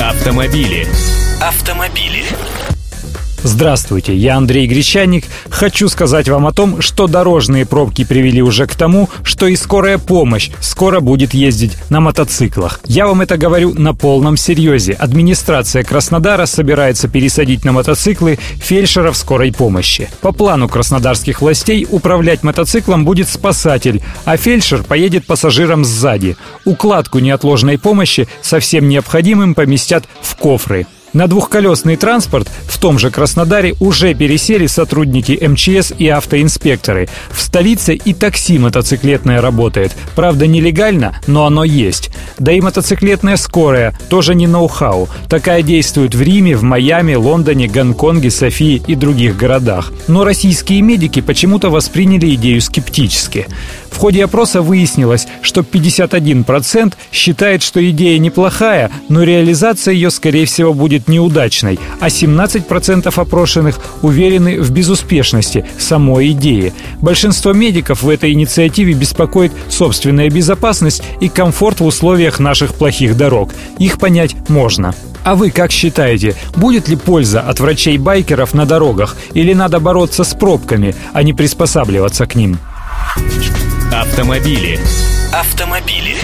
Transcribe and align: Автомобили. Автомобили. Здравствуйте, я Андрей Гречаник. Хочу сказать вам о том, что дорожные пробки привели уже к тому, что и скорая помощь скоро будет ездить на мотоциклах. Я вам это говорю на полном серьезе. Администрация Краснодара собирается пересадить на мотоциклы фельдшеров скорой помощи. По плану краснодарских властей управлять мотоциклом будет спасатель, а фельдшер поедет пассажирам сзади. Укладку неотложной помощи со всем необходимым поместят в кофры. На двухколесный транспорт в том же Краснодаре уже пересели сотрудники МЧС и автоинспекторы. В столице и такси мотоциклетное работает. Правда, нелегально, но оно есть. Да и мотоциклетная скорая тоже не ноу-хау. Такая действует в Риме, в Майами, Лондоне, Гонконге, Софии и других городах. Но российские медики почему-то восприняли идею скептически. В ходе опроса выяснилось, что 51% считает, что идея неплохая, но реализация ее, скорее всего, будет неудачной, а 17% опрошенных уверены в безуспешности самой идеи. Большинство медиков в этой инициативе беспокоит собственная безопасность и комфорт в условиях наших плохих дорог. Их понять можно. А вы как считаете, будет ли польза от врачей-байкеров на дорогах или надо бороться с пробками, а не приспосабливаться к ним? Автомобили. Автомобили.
Автомобили. 0.00 0.86
Автомобили. 1.40 2.24
Здравствуйте, 3.44 4.16
я 4.16 4.36
Андрей 4.36 4.66
Гречаник. 4.66 5.24
Хочу 5.48 5.88
сказать 5.88 6.28
вам 6.28 6.46
о 6.46 6.52
том, 6.52 6.82
что 6.82 7.06
дорожные 7.06 7.66
пробки 7.66 8.04
привели 8.04 8.42
уже 8.42 8.66
к 8.66 8.74
тому, 8.74 9.08
что 9.22 9.46
и 9.46 9.54
скорая 9.54 9.98
помощь 9.98 10.50
скоро 10.60 10.98
будет 10.98 11.34
ездить 11.34 11.76
на 11.88 12.00
мотоциклах. 12.00 12.80
Я 12.86 13.06
вам 13.06 13.20
это 13.20 13.36
говорю 13.36 13.74
на 13.74 13.94
полном 13.94 14.36
серьезе. 14.36 14.92
Администрация 14.92 15.84
Краснодара 15.84 16.46
собирается 16.46 17.06
пересадить 17.06 17.64
на 17.64 17.70
мотоциклы 17.70 18.40
фельдшеров 18.56 19.16
скорой 19.16 19.52
помощи. 19.52 20.10
По 20.20 20.32
плану 20.32 20.68
краснодарских 20.68 21.40
властей 21.40 21.86
управлять 21.88 22.42
мотоциклом 22.42 23.04
будет 23.04 23.28
спасатель, 23.28 24.02
а 24.24 24.36
фельдшер 24.36 24.82
поедет 24.82 25.26
пассажирам 25.26 25.84
сзади. 25.84 26.36
Укладку 26.64 27.20
неотложной 27.20 27.78
помощи 27.78 28.28
со 28.42 28.58
всем 28.58 28.88
необходимым 28.88 29.54
поместят 29.54 30.04
в 30.22 30.34
кофры. 30.34 30.86
На 31.12 31.26
двухколесный 31.26 31.96
транспорт 31.96 32.48
в 32.66 32.78
том 32.78 32.98
же 32.98 33.10
Краснодаре 33.10 33.74
уже 33.80 34.14
пересели 34.14 34.66
сотрудники 34.66 35.38
МЧС 35.42 35.92
и 35.96 36.08
автоинспекторы. 36.08 37.08
В 37.30 37.40
столице 37.40 37.94
и 37.94 38.12
такси 38.12 38.58
мотоциклетное 38.58 39.40
работает. 39.40 39.96
Правда, 40.14 40.46
нелегально, 40.46 41.18
но 41.26 41.46
оно 41.46 41.64
есть. 41.64 42.10
Да 42.38 42.52
и 42.52 42.60
мотоциклетная 42.60 43.36
скорая 43.36 43.98
тоже 44.08 44.34
не 44.34 44.46
ноу-хау. 44.46 45.08
Такая 45.28 45.62
действует 45.62 46.14
в 46.14 46.22
Риме, 46.22 46.56
в 46.56 46.62
Майами, 46.62 47.14
Лондоне, 47.14 47.68
Гонконге, 47.68 48.30
Софии 48.30 48.82
и 48.86 48.94
других 48.94 49.36
городах. 49.36 49.92
Но 50.06 50.24
российские 50.24 50.82
медики 50.82 51.20
почему-то 51.20 51.70
восприняли 51.70 52.34
идею 52.34 52.60
скептически. 52.60 53.46
В 53.90 53.96
ходе 53.96 54.24
опроса 54.24 54.62
выяснилось, 54.62 55.26
что 55.42 55.62
51% 55.62 56.94
считает, 57.10 57.62
что 57.62 57.84
идея 57.90 58.18
неплохая, 58.18 58.90
но 59.08 59.22
реализация 59.24 59.94
ее, 59.94 60.10
скорее 60.10 60.46
всего, 60.46 60.72
будет 60.72 61.08
неудачной, 61.08 61.80
а 62.00 62.06
17% 62.06 63.12
опрошенных 63.20 63.80
уверены 64.02 64.60
в 64.60 64.70
безуспешности 64.70 65.64
самой 65.78 66.30
идеи. 66.30 66.72
Большинство 67.00 67.52
медиков 67.52 68.02
в 68.02 68.08
этой 68.08 68.32
инициативе 68.32 68.92
беспокоит 68.92 69.52
собственная 69.68 70.30
безопасность 70.30 71.02
и 71.20 71.28
комфорт 71.28 71.80
в 71.80 71.86
условиях 71.86 72.27
наших 72.38 72.74
плохих 72.74 73.16
дорог. 73.16 73.54
Их 73.78 73.98
понять 73.98 74.36
можно. 74.48 74.94
А 75.24 75.34
вы 75.34 75.50
как 75.50 75.72
считаете, 75.72 76.34
будет 76.56 76.88
ли 76.88 76.96
польза 76.96 77.40
от 77.40 77.60
врачей-байкеров 77.60 78.54
на 78.54 78.66
дорогах 78.66 79.16
или 79.34 79.52
надо 79.52 79.80
бороться 79.80 80.24
с 80.24 80.34
пробками, 80.34 80.94
а 81.12 81.22
не 81.22 81.32
приспосабливаться 81.32 82.26
к 82.26 82.34
ним? 82.34 82.58
Автомобили. 83.92 84.78
Автомобили. 85.32 86.16